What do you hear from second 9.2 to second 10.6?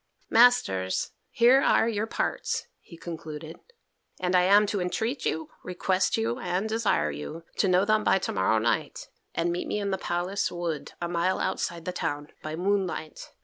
and meet me in the palace